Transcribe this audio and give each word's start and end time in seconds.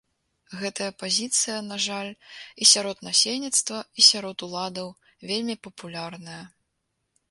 Гэтая 0.61 0.87
пазіцыя, 1.01 1.57
на 1.71 1.77
жаль, 1.85 2.09
і 2.65 2.69
сярод 2.71 2.97
насельніцтва, 3.11 3.77
і 3.99 4.09
сярод 4.11 4.37
уладаў 4.49 4.87
вельмі 5.31 5.63
папулярная. 5.67 6.45